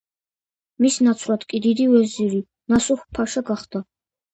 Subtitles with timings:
[0.85, 2.43] მის ნაცვლად კი დიდი ვეზირი
[2.77, 3.89] ნასუჰ-ფაშა გახდა.